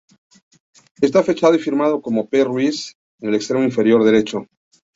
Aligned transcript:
Está 0.99 1.21
fechado 1.23 1.53
y 1.53 1.59
firmado 1.59 2.01
como 2.01 2.27
"P. 2.27 2.43
Ruiz" 2.43 2.97
en 3.19 3.29
el 3.29 3.35
extremo 3.35 3.61
inferior 3.63 4.03
derecho. 4.03 4.47